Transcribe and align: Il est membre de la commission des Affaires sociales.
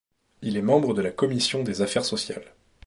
Il 0.41 0.57
est 0.57 0.63
membre 0.63 0.95
de 0.95 1.01
la 1.03 1.11
commission 1.11 1.61
des 1.61 1.83
Affaires 1.83 2.05
sociales. 2.05 2.55